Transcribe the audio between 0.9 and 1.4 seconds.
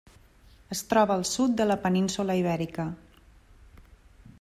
troba al